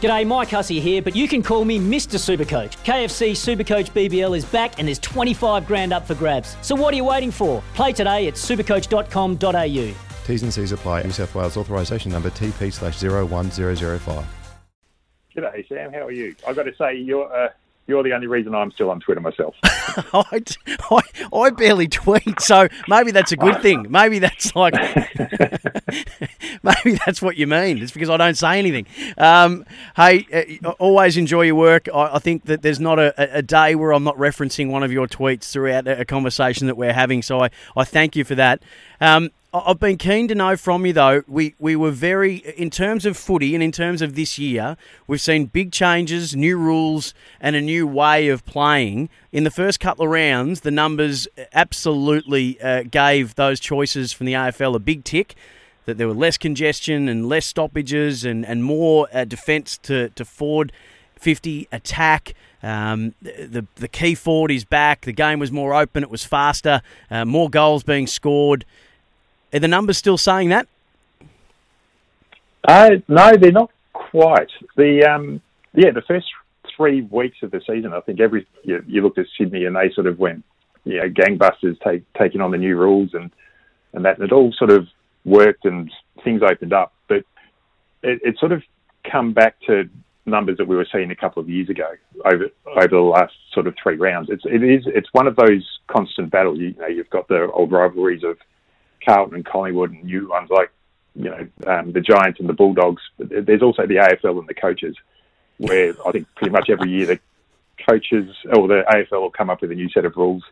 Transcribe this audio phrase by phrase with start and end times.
[0.00, 2.18] G'day, Mike Hussey here, but you can call me Mr.
[2.20, 2.76] Supercoach.
[2.84, 6.56] KFC Supercoach BBL is back and there's 25 grand up for grabs.
[6.62, 7.64] So what are you waiting for?
[7.74, 9.94] Play today at supercoach.com.au.
[10.24, 11.02] T's and C's apply.
[11.02, 14.24] New South Wales authorisation number TP slash 01005.
[15.36, 15.92] G'day, Sam.
[15.92, 16.36] How are you?
[16.46, 17.48] I've got to say, you're uh,
[17.88, 19.54] you're the only reason I'm still on Twitter myself.
[19.64, 20.42] I,
[20.90, 21.00] I,
[21.32, 23.86] I barely tweet, so maybe that's a good thing.
[23.88, 24.74] Maybe that's like,
[26.62, 27.78] maybe that's what you mean.
[27.78, 28.86] It's because I don't say anything.
[29.16, 29.64] Um,
[29.96, 31.88] hey, uh, always enjoy your work.
[31.92, 34.92] I, I think that there's not a, a, day where I'm not referencing one of
[34.92, 37.22] your tweets throughout a conversation that we're having.
[37.22, 38.62] So I, I thank you for that.
[39.00, 41.22] Um, I've been keen to know from you though.
[41.26, 45.22] We we were very in terms of footy and in terms of this year, we've
[45.22, 49.08] seen big changes, new rules, and a new way of playing.
[49.32, 54.34] In the first couple of rounds, the numbers absolutely uh, gave those choices from the
[54.34, 55.34] AFL a big tick.
[55.86, 60.26] That there were less congestion and less stoppages and and more uh, defence to to
[60.26, 60.72] forward
[61.18, 62.34] fifty attack.
[62.62, 65.06] Um, the the key forward is back.
[65.06, 66.02] The game was more open.
[66.02, 66.82] It was faster.
[67.10, 68.66] Uh, more goals being scored.
[69.52, 70.68] Are the numbers still saying that?
[72.66, 74.50] Uh, no, they're not quite.
[74.76, 75.40] The um,
[75.74, 76.26] yeah, the first
[76.76, 79.90] three weeks of the season, I think every you, you looked at Sydney and they
[79.94, 80.44] sort of went,
[80.84, 83.30] you know, gangbusters take, taking on the new rules and
[83.94, 84.86] and that and it all sort of
[85.24, 85.90] worked and
[86.24, 86.92] things opened up.
[87.08, 87.24] But
[88.02, 88.62] it, it sort of
[89.10, 89.88] come back to
[90.26, 91.88] numbers that we were seeing a couple of years ago
[92.24, 94.28] over over the last sort of three rounds.
[94.30, 96.58] It's it is it's one of those constant battles.
[96.58, 98.36] You, you know, you've got the old rivalries of
[99.08, 100.70] Carlton and Collingwood and new ones like
[101.14, 103.02] you know um, the Giants and the Bulldogs.
[103.16, 104.96] But there's also the AFL and the coaches,
[105.56, 107.20] where I think pretty much every year the
[107.88, 110.42] coaches or the AFL will come up with a new set of rules,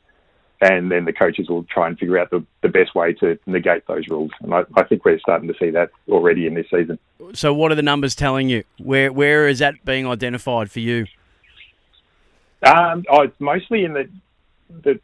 [0.63, 3.87] and then the coaches will try and figure out the, the best way to negate
[3.87, 4.31] those rules.
[4.41, 6.99] And I, I think we're starting to see that already in this season.
[7.35, 8.65] So, what are the numbers telling you?
[8.79, 11.07] Where where is that being identified for you?
[12.63, 14.09] Um, oh, it's mostly in the
[14.83, 15.01] the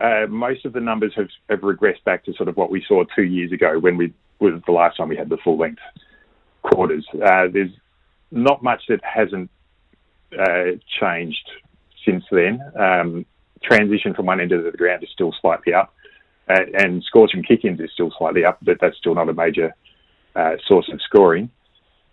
[0.00, 3.04] uh, most of the numbers have, have regressed back to sort of what we saw
[3.14, 5.82] two years ago when we was the last time we had the full length
[6.62, 7.06] quarters.
[7.14, 7.70] Uh, there's
[8.30, 9.50] not much that hasn't
[10.38, 11.50] uh, changed
[12.04, 12.60] since then.
[12.78, 13.26] Um,
[13.62, 15.94] transition from one end of the ground is still slightly up,
[16.48, 19.74] uh, and scores from kick-ins is still slightly up, but that's still not a major
[20.34, 21.50] uh, source of scoring.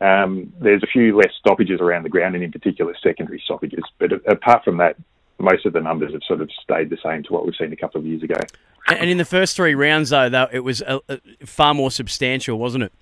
[0.01, 3.83] Um, there's a few less stoppages around the ground, and in particular secondary stoppages.
[3.97, 4.97] But apart from that,
[5.39, 7.75] most of the numbers have sort of stayed the same to what we've seen a
[7.75, 8.39] couple of years ago.
[8.87, 12.57] And in the first three rounds, though, though it was a, a far more substantial,
[12.57, 12.93] wasn't it?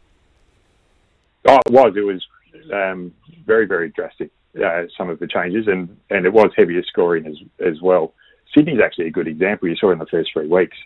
[1.48, 1.94] Oh, it was.
[1.96, 2.26] It was
[2.74, 3.14] um,
[3.46, 4.32] very, very drastic.
[4.64, 8.14] Uh, some of the changes, and, and it was heavier scoring as as well.
[8.54, 9.68] Sydney's actually a good example.
[9.68, 10.78] You saw in the first three weeks,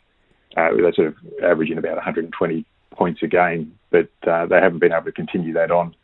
[0.57, 4.91] uh, they're sort of averaging about 120 points a game, but uh, they haven't been
[4.91, 5.95] able to continue that on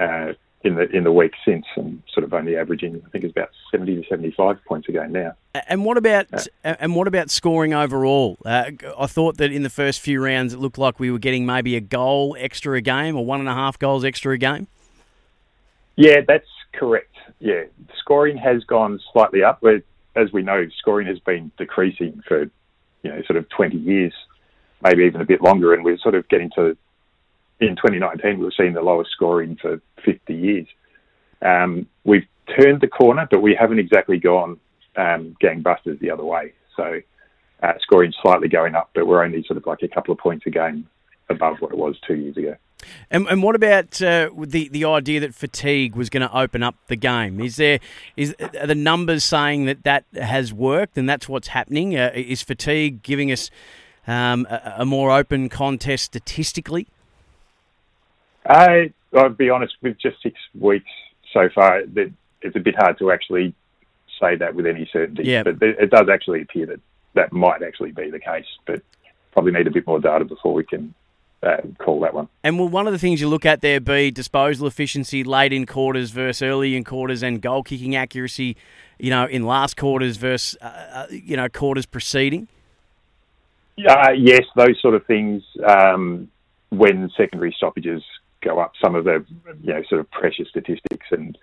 [0.00, 0.32] uh,
[0.64, 3.50] in the in the week since, and sort of only averaging I think it's about
[3.70, 5.34] seventy to seventy five points a game now.
[5.68, 8.38] And what about uh, and what about scoring overall?
[8.44, 11.44] Uh, I thought that in the first few rounds it looked like we were getting
[11.44, 14.66] maybe a goal extra a game or one and a half goals extra a game.
[15.96, 17.14] Yeah, that's correct.
[17.40, 17.64] Yeah,
[17.98, 19.58] scoring has gone slightly up.
[19.60, 19.82] Where,
[20.16, 22.50] as we know, scoring has been decreasing for
[23.02, 24.14] you know sort of twenty years,
[24.82, 26.76] maybe even a bit longer, and we're sort of getting to
[27.60, 30.66] in 2019, we were seeing the lowest scoring for 50 years.
[31.42, 32.26] Um, we've
[32.58, 34.58] turned the corner, but we haven't exactly gone
[34.96, 36.52] um, gangbusters the other way.
[36.76, 37.00] So
[37.62, 40.44] uh, scoring slightly going up, but we're only sort of like a couple of points
[40.46, 40.88] a game
[41.28, 42.56] above what it was two years ago.
[43.10, 46.74] And, and what about uh, the the idea that fatigue was going to open up
[46.88, 47.40] the game?
[47.40, 47.78] Is there
[48.14, 51.96] is the numbers saying that that has worked and that's what's happening?
[51.96, 53.48] Uh, is fatigue giving us
[54.06, 56.86] um, a, a more open contest statistically?
[58.46, 60.90] I, I'll be honest, with just six weeks
[61.32, 63.54] so far, it's a bit hard to actually
[64.20, 65.24] say that with any certainty.
[65.24, 65.42] Yeah.
[65.42, 66.80] But it does actually appear that
[67.14, 68.82] that might actually be the case, but
[69.32, 70.94] probably need a bit more data before we can
[71.42, 72.28] uh, call that one.
[72.42, 75.66] And will one of the things you look at there be disposal efficiency late in
[75.66, 78.56] quarters versus early in quarters and goal kicking accuracy,
[78.98, 82.48] you know, in last quarters versus, uh, uh you know, quarters preceding?
[83.88, 85.42] Uh, yes, those sort of things.
[85.66, 86.30] Um,
[86.70, 88.02] when secondary stoppages
[88.44, 89.24] go up some of the
[89.62, 91.38] you know sort of pressure statistics and,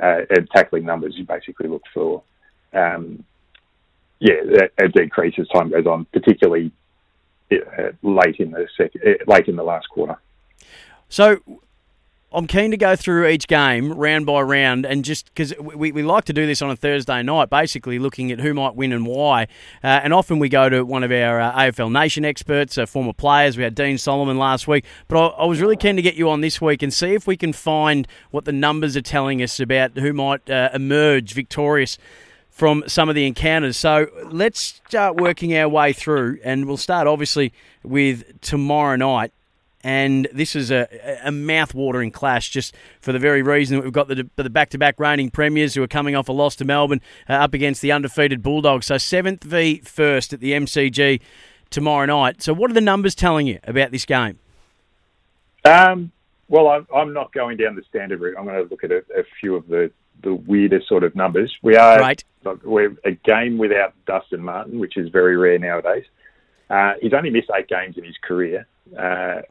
[0.00, 1.14] uh, and tackling numbers.
[1.16, 2.22] You basically look for
[2.72, 3.24] um,
[4.18, 4.34] yeah,
[4.78, 6.72] a, decrease as time goes on, particularly
[7.52, 10.16] uh, late in the sec- uh, late in the last quarter.
[11.08, 11.40] So
[12.36, 16.02] I'm keen to go through each game round by round and just because we, we
[16.02, 19.06] like to do this on a Thursday night, basically looking at who might win and
[19.06, 19.44] why.
[19.82, 23.14] Uh, and often we go to one of our uh, AFL Nation experts, uh, former
[23.14, 23.56] players.
[23.56, 24.84] We had Dean Solomon last week.
[25.08, 27.26] But I, I, was really keen to get you on this week and see if
[27.26, 31.96] we can find what the numbers are telling us about who might uh, emerge victorious
[32.50, 33.78] from some of the encounters.
[33.78, 39.32] So let's start working our way through, and we'll start obviously with tomorrow night
[39.86, 40.88] and this is a,
[41.22, 45.30] a mouth-watering clash just for the very reason that we've got the, the back-to-back reigning
[45.30, 47.00] premiers who are coming off a loss to Melbourne
[47.30, 48.86] uh, up against the undefeated Bulldogs.
[48.86, 51.20] So seventh v first at the MCG
[51.70, 52.42] tomorrow night.
[52.42, 54.40] So what are the numbers telling you about this game?
[55.64, 56.10] Um,
[56.48, 58.34] well, I'm, I'm not going down the standard route.
[58.36, 61.54] I'm going to look at a, a few of the, the weirdest sort of numbers.
[61.62, 62.24] We are right.
[62.64, 66.06] we're a game without Dustin Martin, which is very rare nowadays.
[66.68, 68.66] Uh, he's only missed eight games in his career.
[68.98, 69.42] Uh,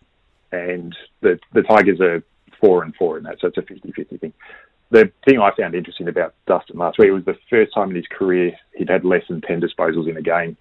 [0.55, 2.23] and the the Tigers are
[2.59, 4.33] four and four in that, so it's a 50-50 thing.
[4.91, 8.07] The thing I found interesting about Dustin last week was the first time in his
[8.07, 10.57] career he'd had less than ten disposals in a game.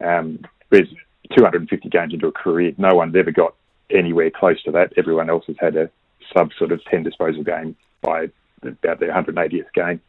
[0.00, 0.40] Um,
[0.70, 0.88] there's
[1.36, 2.72] 250 games into a career.
[2.76, 3.54] No one's ever got
[3.90, 4.92] anywhere close to that.
[4.96, 5.90] Everyone else has had a
[6.36, 8.28] sub sort of 10 disposal game by
[8.62, 10.00] about their 180th game.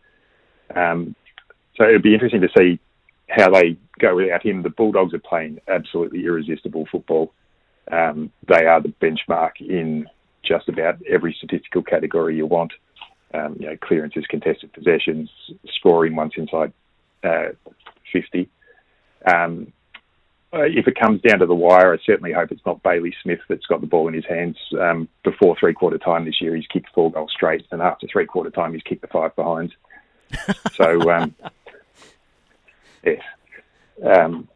[0.75, 1.15] Um,
[1.75, 2.79] so it'd be interesting to see
[3.29, 4.61] how they go without him.
[4.61, 7.33] The Bulldogs are playing absolutely irresistible football.
[7.91, 10.07] Um, they are the benchmark in
[10.43, 12.73] just about every statistical category you want.
[13.33, 15.29] Um, you know, clearances, contested possessions,
[15.75, 16.71] scoring once inside
[17.23, 17.49] uh,
[18.11, 18.47] 50.
[19.25, 19.73] Um,
[20.53, 23.39] uh, if it comes down to the wire, I certainly hope it's not Bailey Smith
[23.49, 24.57] that's got the ball in his hands.
[24.79, 28.27] Um, before three quarter time this year, he's kicked four goals straight, and after three
[28.27, 29.73] quarter time, he's kicked the five behinds.
[30.73, 31.35] so, um,
[33.03, 33.23] yes.
[34.03, 34.47] Um,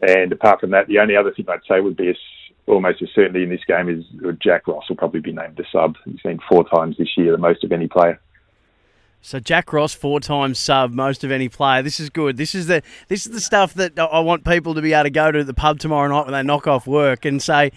[0.00, 2.14] and apart from that, the only other thing I'd say would be a
[2.66, 4.04] almost a certainty in this game is
[4.40, 5.96] Jack Ross will probably be named the sub.
[6.04, 8.20] He's been four times this year, the most of any player.
[9.22, 11.82] So Jack Ross four times sub, most of any player.
[11.82, 12.36] This is good.
[12.36, 15.10] This is the this is the stuff that I want people to be able to
[15.10, 17.70] go to the pub tomorrow night when they knock off work and say,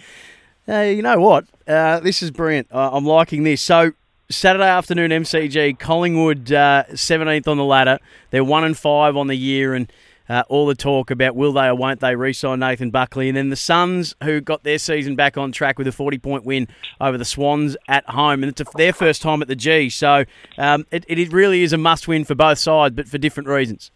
[0.64, 1.44] "Hey, you know what?
[1.68, 2.68] Uh, this is brilliant.
[2.72, 3.92] Uh, I'm liking this." So
[4.30, 7.98] Saturday afternoon MCG, Collingwood uh, seventeenth on the ladder.
[8.30, 9.92] They're one and five on the year and
[10.28, 13.50] uh, all the talk about will they or won't they re-sign Nathan Buckley, and then
[13.50, 16.68] the Suns who got their season back on track with a forty-point win
[17.00, 19.88] over the Swans at home, and it's a, their first time at the G.
[19.90, 20.24] So
[20.58, 23.90] um, it, it really is a must-win for both sides, but for different reasons.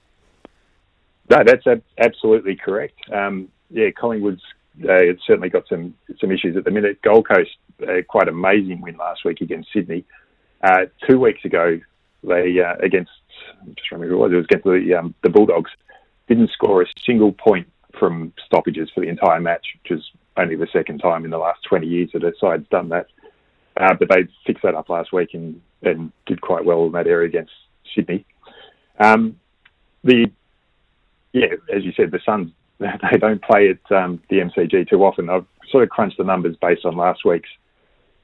[1.30, 1.66] No, that's
[1.98, 2.98] absolutely correct.
[3.12, 4.42] Um, yeah, Collingwood's
[4.84, 7.02] uh, it's certainly got some some issues at the minute.
[7.02, 7.50] Gold Coast,
[7.82, 10.04] uh, quite amazing win last week against Sydney.
[10.62, 11.78] Uh, two weeks ago,
[12.24, 13.10] they uh, against
[13.76, 14.32] just remember who it was.
[14.32, 15.70] It was against the um, the Bulldogs
[16.28, 17.66] didn't score a single point
[17.98, 20.04] from stoppages for the entire match, which is
[20.36, 23.06] only the second time in the last 20 years that a side's done that.
[23.76, 27.06] Uh, but they fixed that up last week and, and did quite well in that
[27.06, 27.52] area against
[27.94, 28.24] Sydney.
[28.98, 29.38] Um,
[30.04, 30.30] the
[31.32, 35.28] yeah, as you said, the Suns they don't play at um, the MCG too often.
[35.28, 37.48] I've sort of crunched the numbers based on last week's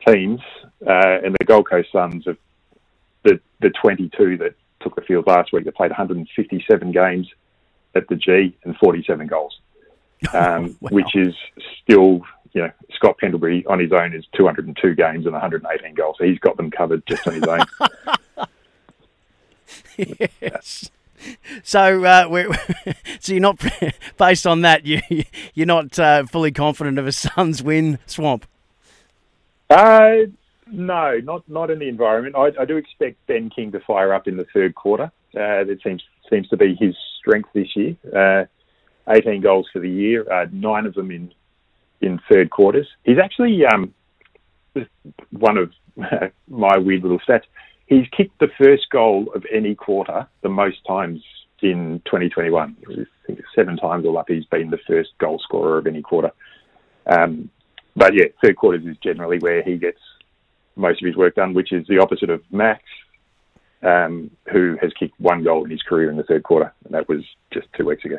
[0.06, 0.40] teams,
[0.86, 2.36] uh, and the Gold Coast Suns of
[3.22, 5.64] the the 22 that took the field last week.
[5.64, 7.28] They played 157 games
[7.94, 9.58] at the G and 47 goals,
[10.34, 10.90] um, wow.
[10.90, 11.34] which is
[11.82, 16.16] still, you know, Scott Pendlebury on his own is 202 games and 118 goals.
[16.18, 18.46] So he's got them covered just on his own.
[20.40, 20.90] yes.
[21.62, 22.52] So, uh, we're,
[23.20, 23.62] so you're not
[24.18, 24.86] based on that.
[24.86, 25.00] You
[25.54, 28.46] you're not uh, fully confident of a Suns win, Swamp.
[29.70, 30.26] Uh,
[30.70, 32.36] no, not not in the environment.
[32.36, 35.10] I, I do expect Ben King to fire up in the third quarter.
[35.34, 37.96] Uh, that seems seems to be his strength this year.
[38.14, 38.44] Uh,
[39.08, 41.32] 18 goals for the year, uh, nine of them in
[42.00, 42.86] in third quarters.
[43.04, 43.94] He's actually um,
[45.30, 45.72] one of
[46.48, 47.44] my weird little stats.
[47.86, 51.22] He's kicked the first goal of any quarter the most times
[51.62, 52.76] in 2021.
[52.88, 52.94] I
[53.26, 56.30] think seven times all up, he's been the first goal scorer of any quarter.
[57.06, 57.50] Um,
[57.96, 60.00] but yeah, third quarters is generally where he gets
[60.76, 62.82] most of his work done, which is the opposite of Max,
[63.84, 67.08] um, who has kicked one goal in his career in the third quarter, and that
[67.08, 67.22] was
[67.52, 68.18] just two weeks ago.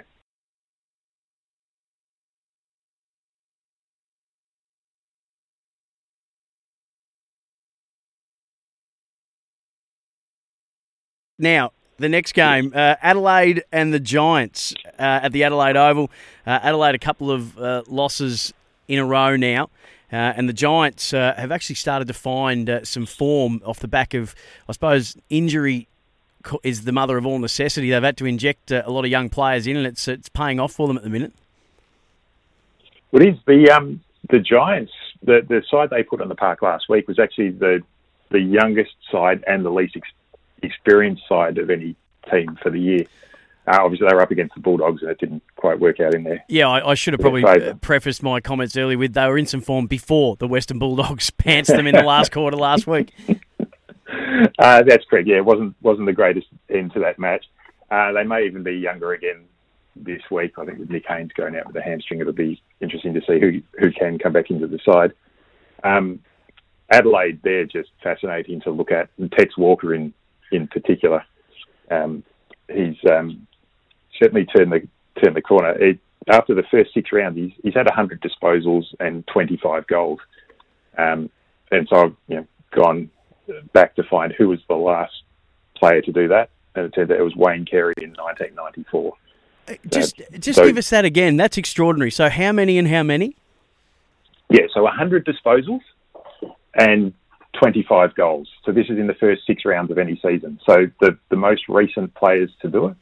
[11.38, 16.10] Now, the next game, uh, Adelaide and the Giants uh, at the Adelaide Oval.
[16.46, 18.54] Uh, Adelaide, a couple of uh, losses
[18.88, 19.70] in a row now.
[20.12, 23.88] Uh, and the Giants uh, have actually started to find uh, some form off the
[23.88, 24.36] back of,
[24.70, 25.88] I suppose, injury
[26.64, 27.90] is the mother of all necessity.
[27.90, 30.60] They've had to inject uh, a lot of young players in, and it's it's paying
[30.60, 31.34] off for them at the minute.
[33.12, 34.94] It is the um, the Giants.
[35.24, 37.82] The the side they put on the park last week was actually the
[38.30, 40.10] the youngest side and the least ex-
[40.62, 41.96] experienced side of any
[42.30, 43.06] team for the year.
[43.68, 46.24] Uh, obviously, they were up against the Bulldogs, and it didn't quite work out in
[46.24, 46.44] there.
[46.48, 49.48] Yeah, I, I should have probably uh, prefaced my comments earlier with they were in
[49.48, 53.14] some form before the Western Bulldogs pants them in the last quarter last week.
[54.60, 55.28] Uh, that's correct.
[55.28, 57.46] Yeah, it wasn't wasn't the greatest end to that match.
[57.90, 59.46] Uh, they may even be younger again
[59.96, 60.54] this week.
[60.58, 63.40] I think with Nick Haynes going out with a hamstring, it'll be interesting to see
[63.40, 65.14] who who can come back into the side.
[65.84, 66.20] Um,
[66.92, 69.10] Adelaide, they're just fascinating to look at.
[69.18, 70.14] And Tex Walker in
[70.52, 71.24] in particular,
[71.90, 72.24] um,
[72.72, 73.48] he's um,
[74.20, 74.88] certainly turned the
[75.22, 75.72] turned the corner.
[75.72, 80.20] It, after the first six rounds, he's, he's had 100 disposals and 25 goals.
[80.98, 81.30] Um,
[81.72, 83.10] and so I've you know, gone
[83.74, 85.14] back to find who was the last
[85.76, 89.14] player to do that, and it turned out it was Wayne Carey in 1994.
[89.88, 91.38] Just just so- give us that again.
[91.38, 92.12] That's extraordinary.
[92.12, 93.36] So how many and how many?
[94.50, 95.82] Yeah, so 100 disposals
[96.76, 97.14] and
[97.60, 98.48] 25 goals.
[98.64, 100.60] So this is in the first six rounds of any season.
[100.66, 102.96] So the, the most recent players to do it,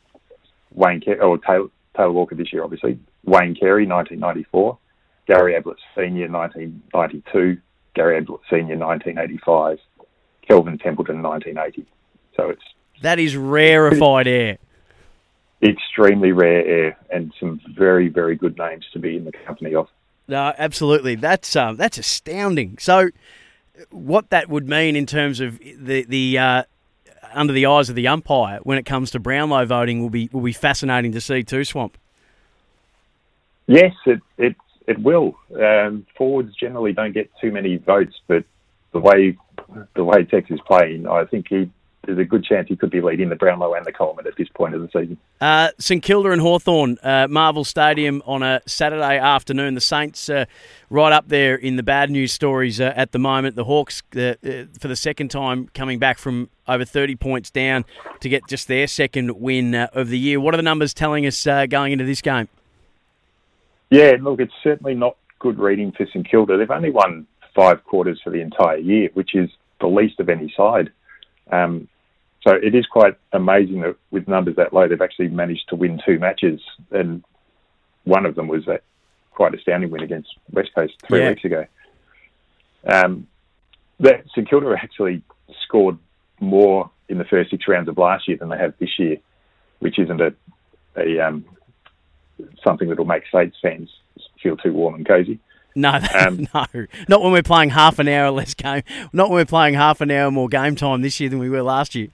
[0.74, 4.78] Wayne Carey, or Taylor, Taylor Walker this year, obviously, Wayne Carey, 1994,
[5.28, 7.62] Gary Ablett Senior, 1992,
[7.96, 9.80] Gary Ablett Senior, 1985,
[10.48, 11.86] Kelvin Templeton, 1980.
[12.36, 12.64] So it's
[13.02, 14.58] That is rarefied air.
[15.62, 19.88] extremely rare air and some very, very good names to be in the company of.
[20.28, 21.16] No, absolutely.
[21.16, 22.78] That's um, that's astounding.
[22.80, 23.10] So,
[23.92, 26.64] what that would mean in terms of the the uh,
[27.34, 30.42] under the eyes of the umpire when it comes to Brownlow voting will be will
[30.42, 31.64] be fascinating to see too.
[31.64, 31.98] Swamp.
[33.68, 34.56] Yes, it it
[34.88, 35.36] it will.
[35.60, 38.44] Um, forwards generally don't get too many votes, but
[38.92, 39.38] the way
[39.96, 41.70] the way Tex is playing, I think he
[42.06, 44.50] there's a good chance he could be leading the Brownlow and the Coleman at this
[44.50, 45.18] point of the season.
[45.40, 49.74] Uh, St Kilda and Hawthorn, uh, Marvel Stadium on a Saturday afternoon.
[49.74, 50.46] The Saints uh,
[50.90, 53.56] right up there in the bad news stories uh, at the moment.
[53.56, 57.86] The Hawks, uh, uh, for the second time, coming back from over 30 points down
[58.20, 60.40] to get just their second win uh, of the year.
[60.40, 62.50] What are the numbers telling us uh, going into this game?
[63.90, 66.58] Yeah, look, it's certainly not good reading for St Kilda.
[66.58, 70.54] They've only won five quarters for the entire year, which is the least of any
[70.58, 70.92] side.
[71.52, 71.88] Um,
[72.44, 76.00] so it is quite amazing that with numbers that low, they've actually managed to win
[76.06, 76.60] two matches,
[76.92, 77.24] and
[78.04, 78.80] one of them was a
[79.32, 81.30] quite astounding win against West Coast three Yeah.
[81.30, 81.66] weeks ago.
[82.86, 83.28] Um,
[84.00, 85.22] that St Kilda actually
[85.64, 85.98] scored
[86.40, 89.18] more in the first six rounds of last year than they have this year,
[89.80, 90.34] which isn't a,
[90.98, 91.46] a um,
[92.64, 93.90] something that will make Saints fans
[94.42, 95.40] feel too warm and cosy.
[95.76, 96.66] No, Um, no,
[97.08, 98.84] not when we're playing half an hour less game.
[99.14, 101.64] Not when we're playing half an hour more game time this year than we were
[101.64, 102.10] last year.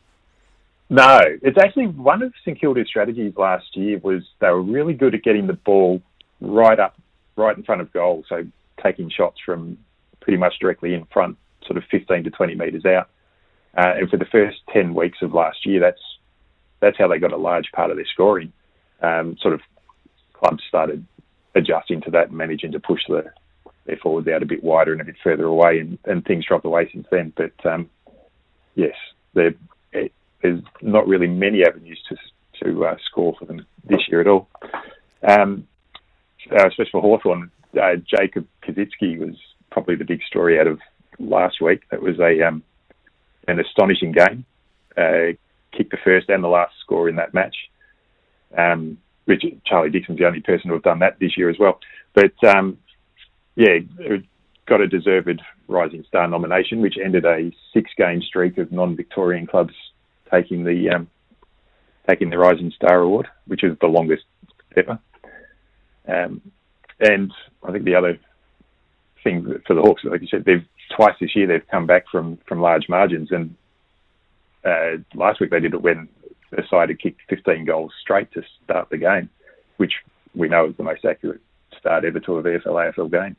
[0.90, 5.14] No, it's actually one of St Kilda's strategies last year was they were really good
[5.14, 6.02] at getting the ball
[6.42, 6.96] right up,
[7.36, 8.24] right in front of goal.
[8.28, 8.46] So
[8.84, 9.78] taking shots from
[10.20, 13.10] pretty much directly in front, sort of 15 to 20 metres out.
[13.78, 16.02] Uh, and for the first 10 weeks of last year, that's
[16.80, 18.52] that's how they got a large part of their scoring.
[19.02, 19.62] Um, sort of
[20.34, 21.06] clubs started
[21.54, 23.26] adjusting to that and managing to push the,
[23.86, 26.66] their forwards out a bit wider and a bit further away, and, and things dropped
[26.66, 27.34] away since then.
[27.36, 27.90] But um,
[28.76, 28.96] yes,
[29.34, 29.56] they're
[30.42, 32.16] there's not really many avenues to
[32.64, 34.48] to uh, score for them this year at all.
[35.28, 35.68] Um,
[36.52, 39.36] uh, especially for Hawthorn, uh, Jacob Koschitzke was
[39.72, 40.80] probably the big story out of
[41.20, 41.82] last week.
[41.92, 42.64] That was a um,
[43.48, 44.46] an astonishing game.
[44.98, 45.38] Uh,
[45.76, 47.56] kicked the first and the last score in that match.
[48.58, 51.80] Um, which Charlie Dixon's the only person to have done that this year as well.
[52.16, 52.80] But um,
[53.56, 53.78] yeah,
[54.66, 59.74] got a deserved Rising Star nomination, which ended a six-game streak of non-Victorian clubs
[60.32, 61.10] taking the um,
[62.08, 64.24] taking the Rising Star award, which is the longest
[64.76, 65.00] ever.
[66.08, 66.42] Um,
[67.00, 67.32] and
[67.64, 68.20] I think the other
[69.24, 72.38] thing for the Hawks, like you said, they've twice this year they've come back from
[72.48, 73.56] from large margins, and
[74.66, 76.10] uh, last week they did it when
[76.52, 79.30] the side had kicked 15 goals straight to start the game,
[79.78, 79.94] which
[80.34, 81.42] we know is the most accurate
[81.78, 83.36] start ever to a VFL AFL game.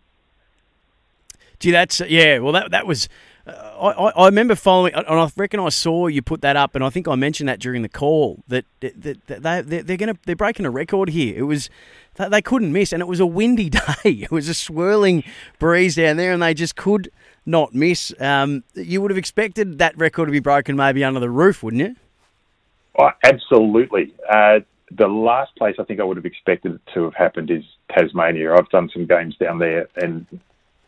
[1.59, 2.39] Gee, that's yeah.
[2.39, 3.09] Well, that that was.
[3.47, 6.85] Uh, I, I remember following, and I reckon I saw you put that up, and
[6.85, 10.21] I think I mentioned that during the call that, that, that they they're, going to
[10.27, 11.39] they're breaking a record here.
[11.39, 11.71] It was
[12.17, 13.81] they they couldn't miss, and it was a windy day.
[14.05, 15.25] It was a swirling
[15.59, 17.11] breeze down there, and they just could
[17.47, 18.13] not miss.
[18.21, 21.81] Um, you would have expected that record to be broken maybe under the roof, wouldn't
[21.81, 21.97] you?
[22.99, 24.15] Oh, absolutely.
[24.31, 27.63] Uh, the last place I think I would have expected it to have happened is
[27.97, 28.53] Tasmania.
[28.55, 30.27] I've done some games down there and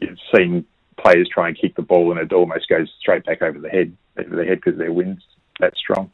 [0.00, 0.64] you've seen
[1.02, 3.96] players try and kick the ball and it almost goes straight back over the head,
[4.16, 5.22] over the head because their wind's
[5.60, 6.10] that strong.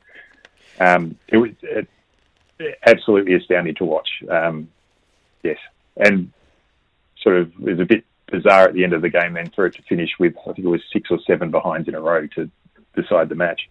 [0.80, 1.82] Um, it was uh,
[2.86, 4.08] absolutely astounding to watch.
[4.30, 4.68] Um,
[5.42, 5.58] yes,
[5.96, 6.32] and
[7.20, 9.66] sort of it was a bit bizarre at the end of the game then for
[9.66, 12.26] it to finish with I think it was six or seven behinds in a row
[12.28, 12.50] to
[12.94, 13.68] decide the match.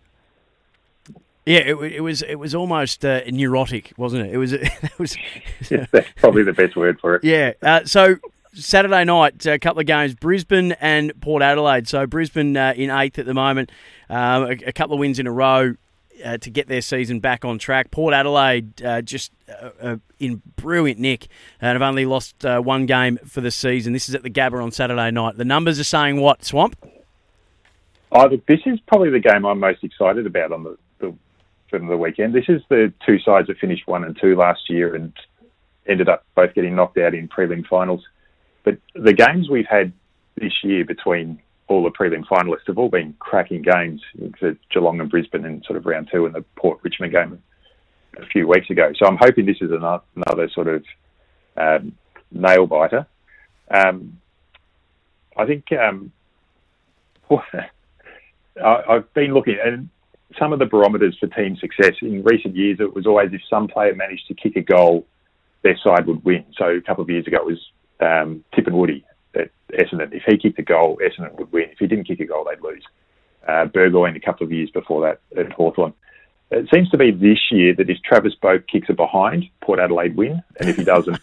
[1.45, 4.33] Yeah, it, it was it was almost uh, neurotic, wasn't it?
[4.33, 5.15] It was it was.
[5.69, 7.23] that's probably the best word for it.
[7.23, 7.53] Yeah.
[7.61, 8.17] Uh, so
[8.57, 11.87] Saturday night, a couple of games: Brisbane and Port Adelaide.
[11.87, 13.71] So Brisbane uh, in eighth at the moment,
[14.09, 15.75] um, a, a, couple of wins in a row.
[16.25, 19.31] Uh, to get their season back on track, Port Adelaide uh, just
[19.79, 21.27] uh, in brilliant nick
[21.61, 23.93] and have only lost one game for the season.
[23.93, 25.37] This is at the Gabba on Saturday night.
[25.37, 26.43] The numbers are saying what?
[26.43, 26.75] Swamp.
[28.11, 31.13] Oh, this is probably the game I'm most excited about on the, the
[31.69, 32.33] from the weekend.
[32.33, 35.13] This is the two sides that finished one and two last year and
[35.87, 38.03] ended up both getting knocked out in prelim finals.
[38.67, 39.93] But the games we've had
[40.35, 44.01] this year between all the prelim finalists have all been cracking games.
[44.73, 47.41] Geelong and Brisbane in sort of round two and the Port Richmond game
[48.17, 48.91] a few weeks ago.
[48.97, 50.83] So I'm hoping this is another, another sort of
[51.55, 51.93] um,
[52.29, 53.07] nail biter.
[53.71, 54.19] Um,
[55.37, 56.11] I think um,
[58.61, 59.87] I've been looking and
[60.37, 62.81] some of the barometers for team success in recent years.
[62.81, 65.07] It was always if some player managed to kick a goal,
[65.63, 66.43] their side would win.
[66.57, 67.61] So a couple of years ago, it was
[67.99, 69.03] um, Tipungwuti
[69.35, 70.13] at Essendon.
[70.13, 71.69] If he kicked a goal, Essendon would win.
[71.71, 72.83] If he didn't kick a goal, they'd lose.
[73.47, 75.93] Uh, Burgoyne a couple of years before that at Hawthorn.
[76.49, 80.15] It seems to be this year that if Travis Boak kicks a behind, Port Adelaide
[80.15, 81.19] win, and if he doesn't,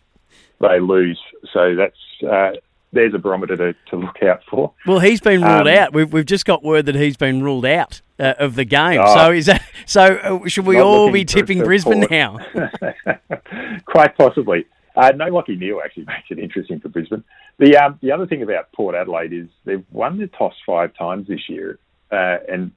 [0.60, 1.18] they lose.
[1.52, 1.96] So that's
[2.30, 2.58] uh,
[2.92, 4.72] there's a barometer to, to look out for.
[4.86, 5.92] Well, he's been ruled um, out.
[5.92, 9.00] We've, we've just got word that he's been ruled out uh, of the game.
[9.02, 10.02] Oh, so is that so?
[10.02, 12.38] Uh, should we all be tipping Brisbane now?
[13.86, 14.66] Quite possibly.
[14.98, 17.22] Uh, no Lachie Neale actually makes it interesting for Brisbane.
[17.58, 21.28] The um, the other thing about Port Adelaide is they've won the toss five times
[21.28, 21.78] this year
[22.10, 22.72] uh, and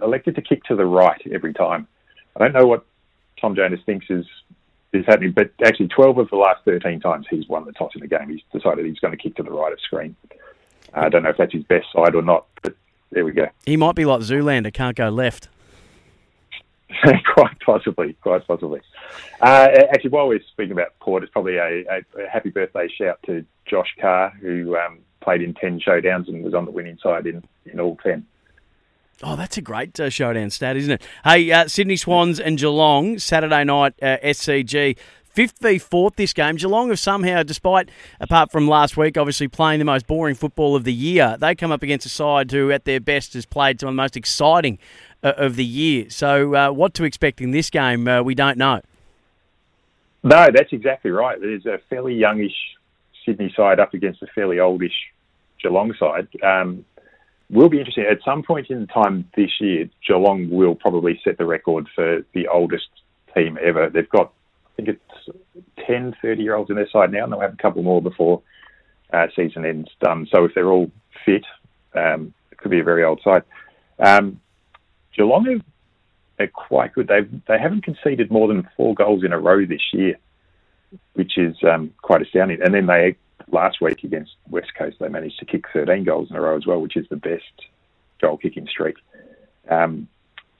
[0.00, 1.88] elected to kick to the right every time.
[2.36, 2.86] I don't know what
[3.40, 4.24] Tom Jonas thinks is
[4.92, 8.02] is happening, but actually 12 of the last 13 times he's won the toss in
[8.02, 10.14] a game, he's decided he's going to kick to the right of screen.
[10.94, 12.74] Uh, I don't know if that's his best side or not, but
[13.10, 13.48] there we go.
[13.66, 15.48] He might be like Zoolander, can't go left.
[17.34, 18.80] quite possibly, quite possibly.
[19.40, 23.18] Uh, actually, while we're speaking about Port, it's probably a, a, a happy birthday shout
[23.26, 27.26] to Josh Carr, who um, played in 10 showdowns and was on the winning side
[27.26, 28.24] in, in all 10.
[29.22, 31.02] Oh, that's a great uh, showdown stat, isn't it?
[31.24, 34.96] Hey, uh, Sydney Swans and Geelong, Saturday night, uh, SCG.
[35.24, 36.56] Fifth v fourth this game.
[36.56, 40.84] Geelong have somehow, despite, apart from last week, obviously playing the most boring football of
[40.84, 43.88] the year, they come up against a side who, at their best, has played some
[43.90, 44.78] of the most exciting
[45.22, 46.10] of the year.
[46.10, 48.80] So, uh, what to expect in this game, uh, we don't know.
[50.22, 51.40] No, that's exactly right.
[51.40, 52.54] There's a fairly youngish
[53.24, 54.94] Sydney side up against a fairly oldish
[55.62, 56.28] Geelong side.
[56.42, 56.84] Um,
[57.50, 58.06] will be interesting.
[58.10, 62.48] At some point in time this year, Geelong will probably set the record for the
[62.48, 62.88] oldest
[63.34, 63.90] team ever.
[63.90, 64.32] They've got
[64.66, 65.36] I think it's
[65.86, 68.42] 10, 30 year olds in their side now, and they'll have a couple more before
[69.12, 70.28] uh, season ends done.
[70.30, 70.90] So if they're all
[71.24, 71.44] fit,
[71.94, 73.42] um, it could be a very old side.
[73.98, 74.40] Um,
[75.16, 75.48] Geelong
[76.38, 77.08] are, are quite good.
[77.08, 80.16] They've, they haven't conceded more than four goals in a row this year,
[81.14, 82.60] which is um, quite astounding.
[82.62, 83.16] And then they
[83.50, 86.66] last week against West Coast, they managed to kick 13 goals in a row as
[86.66, 87.44] well, which is the best
[88.20, 88.96] goal kicking streak.
[89.70, 90.08] Um,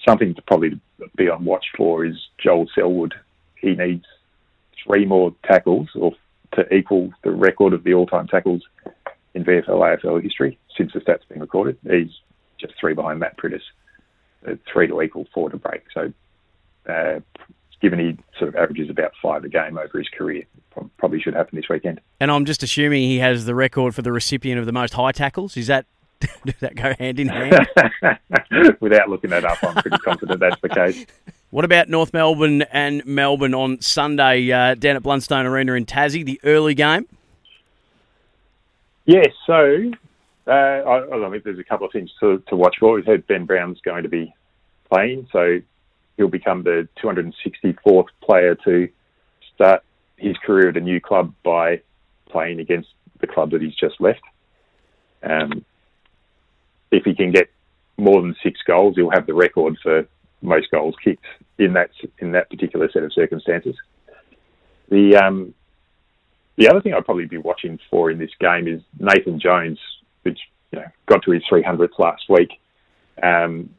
[0.06, 0.80] something to probably
[1.16, 3.14] be on watch for is Joel Selwood
[3.56, 4.04] he needs
[4.84, 6.12] three more tackles or
[6.52, 8.62] to equal the record of the all-time tackles
[9.34, 11.76] in VFL AFL history since the stats been recorded.
[11.82, 12.10] He's
[12.58, 13.62] just three behind Matt Priddis, uh,
[14.72, 15.82] three to equal, four to break.
[15.92, 16.12] So,
[16.88, 17.20] uh,
[17.80, 20.44] given he sort of averages about five a game over his career,
[20.98, 22.00] probably should happen this weekend.
[22.20, 25.12] And I'm just assuming he has the record for the recipient of the most high
[25.12, 25.56] tackles.
[25.56, 25.86] Is that
[26.46, 27.68] does that go hand in hand?
[28.80, 31.04] Without looking that up, I'm pretty confident that's the case.
[31.50, 36.24] What about North Melbourne and Melbourne on Sunday uh, down at Blundstone Arena in Tassie,
[36.24, 37.06] the early game?
[39.04, 39.92] Yes, so
[40.46, 42.94] uh, I, I think there's a couple of things to, to watch for.
[42.94, 44.32] We've heard Ben Brown's going to be
[44.88, 45.58] playing, so
[46.16, 48.88] he'll become the 264th player to
[49.54, 49.82] start
[50.16, 51.80] his career at a new club by
[52.30, 52.88] playing against
[53.20, 54.22] the club that he's just left.
[55.22, 55.64] Um,
[56.90, 57.50] if he can get
[57.96, 60.06] more than six goals, he'll have the record for
[60.42, 61.24] most goals kicked
[61.58, 63.74] in that in that particular set of circumstances.
[64.90, 65.54] The um,
[66.56, 69.78] the other thing I'd probably be watching for in this game is Nathan Jones,
[70.26, 70.40] which
[70.72, 72.50] you know got to his 300th last week.
[73.22, 73.70] Um,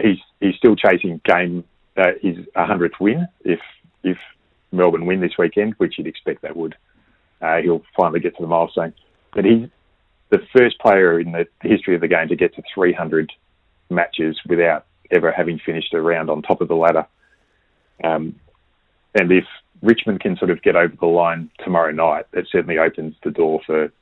[0.00, 1.64] he's he's still chasing game
[1.96, 3.60] uh, his 100th win if
[4.02, 4.16] if
[4.70, 6.74] Melbourne win this weekend, which you'd expect that would.
[7.42, 8.94] Uh, he'll finally get to the milestone.
[9.34, 9.68] But he's
[10.30, 13.30] the first player in the history of the game to get to 300
[13.90, 17.06] matches without ever having finished a round on top of the ladder.
[18.02, 18.36] Um,
[19.14, 19.44] and if
[19.82, 23.60] Richmond can sort of get over the line tomorrow night, it certainly opens the door
[23.66, 23.92] for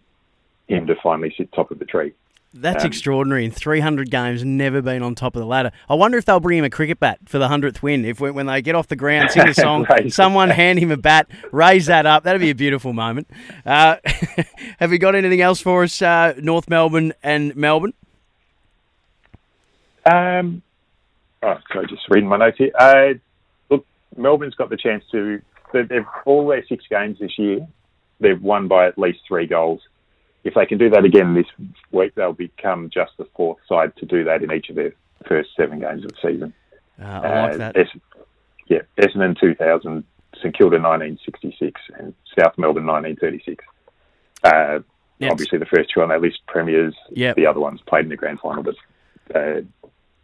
[0.70, 2.12] him to finally sit top of the tree.
[2.52, 3.44] That's Um, extraordinary.
[3.44, 5.70] In 300 games, never been on top of the ladder.
[5.88, 8.04] I wonder if they'll bring him a cricket bat for the 100th win.
[8.04, 11.28] If when they get off the ground, sing a song, someone hand him a bat,
[11.52, 12.24] raise that up.
[12.24, 13.28] That'd be a beautiful moment.
[13.64, 13.96] Uh,
[14.80, 17.92] have you got anything else for us, uh, North Melbourne and Melbourne?
[20.10, 20.62] Um,
[21.42, 22.72] oh, sorry, just reading my notes here.
[22.78, 23.14] Uh,
[23.70, 25.40] look, Melbourne's got the chance to.
[25.72, 27.66] they- They've all their six games this year.
[28.18, 29.82] They've won by at least three goals.
[30.44, 31.46] If they can do that again this
[31.92, 34.92] week, they'll become just the fourth side to do that in each of their
[35.28, 36.54] first seven games of the season.
[37.00, 37.76] Uh, I like Uh, that.
[37.76, 38.00] Es-
[38.68, 40.04] yeah, Essendon 2000,
[40.36, 43.64] St Kilda 1966, and South Melbourne 1936.
[44.44, 44.80] Uh,
[45.18, 45.32] Yep.
[45.32, 46.94] Obviously, the first two on that list, premiers.
[47.10, 47.36] Yep.
[47.36, 48.74] The other ones played in the grand final, but
[49.34, 49.60] uh,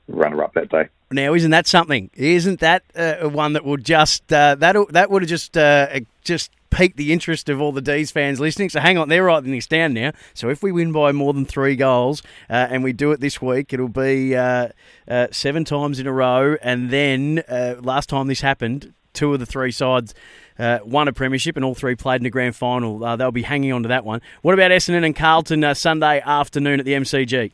[0.08, 0.88] runner up that day.
[1.10, 2.08] Now, isn't that something?
[2.14, 6.50] Isn't that uh, one that will just uh, that that would have just uh, just
[6.70, 8.70] piqued the interest of all the D's fans listening?
[8.70, 10.12] So hang on, they're writing this down now.
[10.34, 13.40] So if we win by more than three goals uh, and we do it this
[13.40, 14.68] week, it'll be uh,
[15.08, 16.56] uh, seven times in a row.
[16.62, 20.14] And then uh, last time this happened, two of the three sides.
[20.58, 23.04] Uh, won a premiership and all three played in the grand final.
[23.04, 24.22] Uh, they'll be hanging on to that one.
[24.40, 27.52] What about Essendon and Carlton Sunday afternoon at the MCG?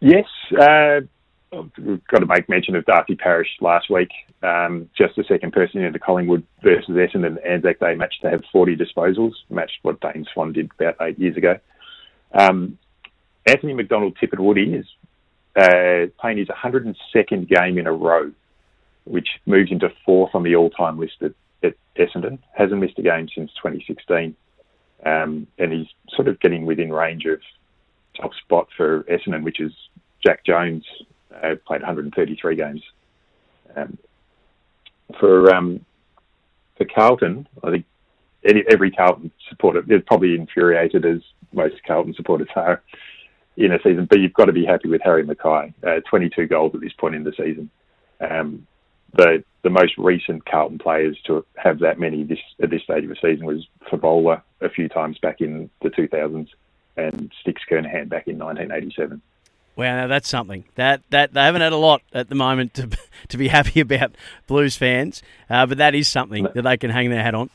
[0.00, 0.24] Yes,
[1.78, 4.10] we've got to make mention of Darcy Parish last week.
[4.42, 8.76] Um, just the second person into Collingwood versus Essendon Anzac Day match to have 40
[8.76, 11.58] disposals, matched what Dane Swan did about eight years ago.
[12.32, 12.78] Um,
[13.46, 14.86] Anthony McDonald Tipungwuti is
[15.56, 18.32] uh, playing his 102nd game in a row,
[19.04, 22.38] which moves into fourth on the all-time list at, at Essendon.
[22.52, 24.34] Hasn't missed a game since 2016,
[25.04, 27.40] um, and he's sort of getting within range of
[28.20, 29.72] top spot for Essendon, which is
[30.24, 30.84] Jack Jones,
[31.42, 32.82] uh, played 133 games.
[33.74, 33.98] Um,
[35.18, 35.84] for um,
[36.76, 37.86] for Carlton, I think
[38.44, 41.20] any, every Carlton supporter is probably infuriated as
[41.52, 42.82] most Carlton supporters are
[43.56, 45.72] in a season, but you've got to be happy with Harry McKay.
[45.86, 47.70] Uh, 22 goals at this point in the season.
[48.20, 48.66] Um,
[49.14, 53.10] the the most recent Carlton players to have that many this at this stage of
[53.10, 56.48] the season was Fevola a few times back in the 2000s
[56.96, 59.20] and Sticks Kernahan back in 1987.
[59.76, 62.88] Wow, now that's something that that they haven't had a lot at the moment to
[63.28, 64.14] to be happy about
[64.46, 67.50] Blues fans, uh, but that is something that they can hang their hat on.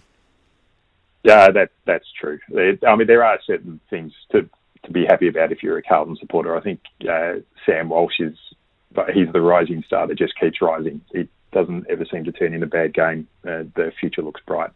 [1.24, 2.40] Yeah, that that's true.
[2.56, 4.48] I mean, there are certain things to
[4.84, 6.56] to be happy about if you're a Carlton supporter.
[6.56, 6.80] I think
[7.10, 7.34] uh,
[7.66, 8.38] Sam Walsh is,
[8.92, 11.02] but he's the rising star that just keeps rising.
[11.14, 13.28] He doesn't ever seem to turn in a bad game.
[13.44, 14.72] Uh, the future looks bright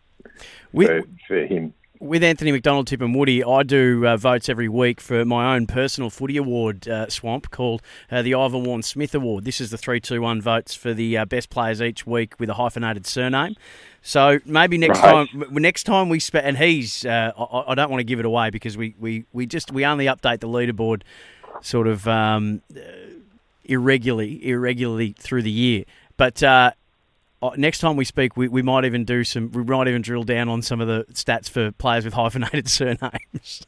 [0.87, 1.73] for, for him.
[2.01, 6.35] With Anthony McDonald, Tipungwuti, I do uh, votes every week for my own personal footy
[6.35, 7.81] award uh, swamp called
[8.11, 9.45] uh, the Ivan Warren Smith Award.
[9.45, 12.49] This is the three, two, one votes for the uh, best players each week with
[12.49, 13.55] a hyphenated surname.
[14.01, 15.29] So maybe next Right.
[15.29, 18.25] time, next time we spe- and he's, uh, I, I don't want to give it
[18.25, 21.01] away because we, we, we just we only update the leaderboard
[21.61, 22.81] sort of um, uh,
[23.63, 25.85] irregularly, irregularly through the year.
[26.17, 26.43] But
[27.57, 29.51] next time we speak, we, we might even do some.
[29.51, 33.65] We might even drill down on some of the stats for players with hyphenated surnames.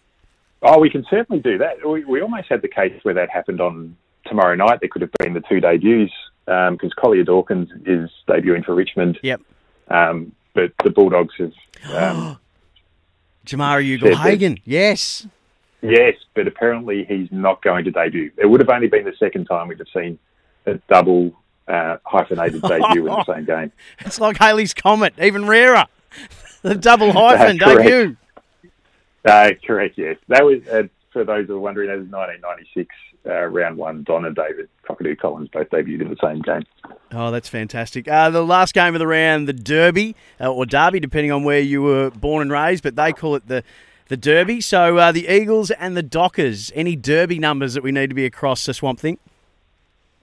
[0.61, 1.87] Oh, we can certainly do that.
[1.87, 4.79] We, we almost had the case where that happened on tomorrow night.
[4.81, 6.11] There could have been the two debuts
[6.45, 9.41] because Collier Dawkins is debuting for Richmond, Yep.
[9.89, 11.53] um, but the Bulldogs have.
[11.93, 12.39] Um,
[13.45, 14.57] Jamarra Ugle-Hagan.
[14.65, 15.27] Yes.
[15.81, 18.31] Yes, but apparently he's not going to debut.
[18.37, 20.17] It would have only been the second time we'd have seen
[20.65, 21.31] a double
[21.67, 23.71] uh, hyphenated debut in the same game.
[23.99, 25.85] It's like Halley's Comet, even rarer.
[26.61, 27.83] the double hyphen correct.
[27.83, 28.17] debut.
[29.25, 30.17] Uh, correct, yes.
[30.29, 34.03] That was, uh, for those who are wondering, that was 1996, uh, round one.
[34.03, 36.63] Don and David Cockatoo Collins both debuted in the same game.
[37.11, 38.07] Oh, that's fantastic.
[38.07, 41.59] Uh, the last game of the round, the Derby, uh, or Derby, depending on where
[41.59, 43.63] you were born and raised, but they call it the,
[44.07, 44.61] the Derby.
[44.61, 46.71] So uh, the Eagles and the Dockers.
[46.73, 49.17] Any Derby numbers that we need to be across the Swamp Thing?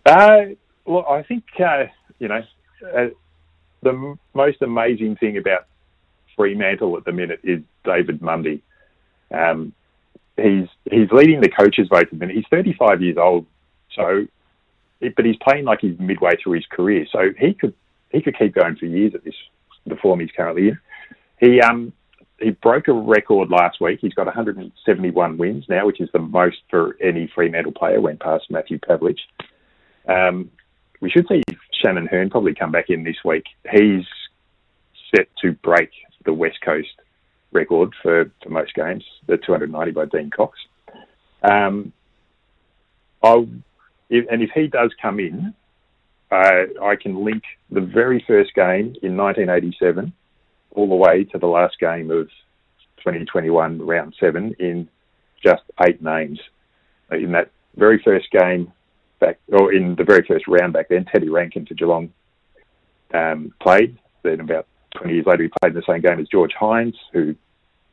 [0.07, 0.47] Uh,
[0.85, 1.85] well, I think, uh,
[2.19, 2.43] you know,
[2.95, 3.09] uh,
[3.83, 5.67] the m- most amazing thing about
[6.37, 8.63] Fremantle at the minute is David Mundy.
[9.31, 9.73] Um,
[10.37, 12.37] he's he's leading the coaches vote at the minute.
[12.37, 13.47] He's 35 years old,
[13.95, 14.27] so
[15.17, 17.07] but he's playing like he's midway through his career.
[17.11, 17.75] So he could
[18.11, 19.35] he could keep going for years at this
[19.87, 20.79] the form he's currently in.
[21.41, 21.93] He um
[22.41, 24.01] he broke a record last week.
[24.01, 28.01] He's got 171 wins now, which is the most for any Fremantle player.
[28.01, 29.19] Went past Matthew Pavlich.
[30.09, 30.51] Um,
[31.05, 31.43] we should see
[31.83, 33.45] Shannon Hurn probably come back in this week.
[33.71, 34.07] He's
[35.15, 35.91] set to break
[36.25, 36.89] the West Coast
[37.53, 40.59] record for, for most games, the 290 by Dean Cox.
[41.43, 41.93] Um,
[43.23, 43.47] I,
[44.09, 45.53] if, and if he does come in,
[46.33, 50.11] uh, I can link the very first game in 1987
[50.71, 52.29] all the way to the last game of
[53.01, 54.89] 2021 round seven in
[55.43, 56.41] just eight names.
[57.11, 58.73] In that very first game
[59.25, 62.13] back, or in the very first round back then, Teddy Rankin to Geelong
[63.13, 63.99] um, played.
[64.23, 67.35] Then about 20 years later, he played in the same game as George Hines, who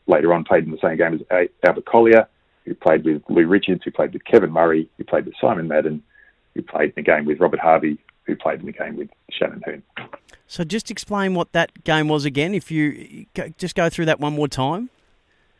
[0.07, 2.27] later on played in the same game as Albert Collier,
[2.65, 6.03] who played with Lou Richards, who played with Kevin Murray, who played with Simon Madden,
[6.53, 9.61] who played in the game with Robert Harvey, who played in the game with Shannon
[9.65, 9.83] Hurn.
[10.47, 12.53] So just explain what that game was again.
[12.53, 13.25] If you
[13.57, 14.89] just go through that one more time.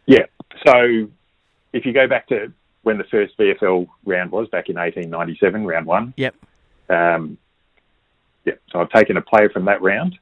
[0.06, 0.26] Yeah.
[0.68, 1.08] So
[1.74, 2.52] if you go back to
[2.84, 6.14] when the first VFL round was back in 1897, round one.
[6.18, 6.36] Yep.
[6.90, 7.38] Um,
[8.46, 8.54] yeah.
[8.72, 10.18] So I've taken a player from that round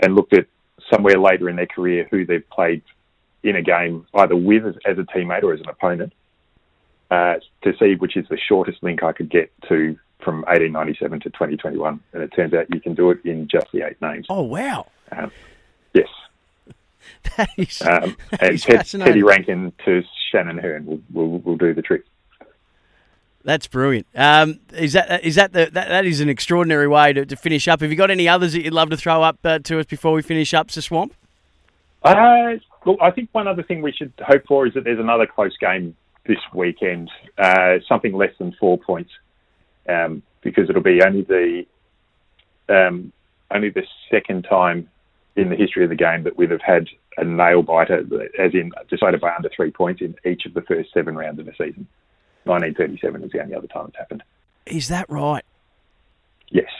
[0.00, 0.46] and looked at
[0.92, 2.82] somewhere later in their career who they've played
[3.42, 6.12] in a game either with as, as a teammate or as an opponent
[7.10, 11.30] uh, to see which is the shortest link I could get to from 1897 to
[11.30, 12.00] 2021.
[12.12, 14.26] And it turns out you can do it in just the eight names.
[14.28, 14.86] Oh, wow.
[15.12, 15.30] Um,
[15.94, 16.08] yes.
[17.36, 19.12] That is, Um, that and is Ted, fascinating.
[19.12, 22.02] Teddy Rankin to Shannon Hurn will, will, will do the trick.
[23.44, 24.06] That's brilliant.
[24.14, 27.68] Um, is that is that the that, that is an extraordinary way to, to finish
[27.68, 27.80] up?
[27.80, 30.12] Have you got any others that you'd love to throw up uh, to us before
[30.12, 31.14] we finish up, Sir Swamp?
[32.02, 35.26] Uh, look, I think one other thing we should hope for is that there's another
[35.26, 39.10] close game this weekend, uh, something less than four points,
[39.88, 41.64] um, because it'll be only the
[42.68, 43.12] um,
[43.50, 44.90] only the second time
[45.38, 48.00] in the history of the game that we'd have had a nail biter,
[48.38, 51.46] as in decided by under three points in each of the first seven rounds of
[51.46, 51.86] the season.
[52.44, 54.22] 1937 is the only other time it's happened.
[54.66, 55.44] Is that right?
[56.50, 56.70] Yes.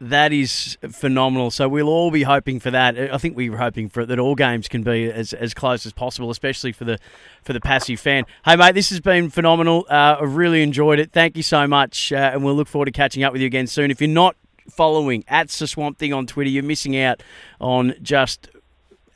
[0.00, 1.52] That is phenomenal.
[1.52, 2.98] So we'll all be hoping for that.
[2.98, 6.30] I think we're hoping for that all games can be as, as close as possible,
[6.30, 6.98] especially for the
[7.44, 8.24] for the passive fan.
[8.44, 9.86] Hey mate, this has been phenomenal.
[9.88, 11.12] Uh, I've really enjoyed it.
[11.12, 13.68] Thank you so much, uh, and we'll look forward to catching up with you again
[13.68, 13.92] soon.
[13.92, 14.34] If you're not
[14.70, 17.22] following at the Swamp Thing on Twitter, you're missing out
[17.60, 18.48] on just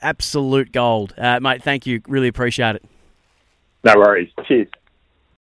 [0.03, 1.63] absolute gold, uh, mate.
[1.63, 2.01] Thank you.
[2.09, 2.85] Really appreciate it.
[3.85, 4.31] No worries.
[4.47, 4.69] Cheers.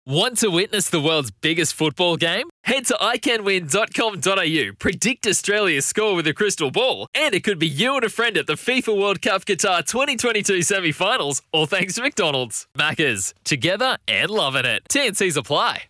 [0.07, 2.49] Want to witness the world's biggest football game?
[2.65, 7.95] Head to iCanWin.com.au, predict Australia's score with a crystal ball, and it could be you
[7.97, 12.03] and a friend at the FIFA World Cup Qatar 2022 semi finals, all thanks to
[12.03, 12.67] McDonald's.
[12.77, 14.83] Maccas, together and loving it.
[14.89, 15.90] TNCs apply.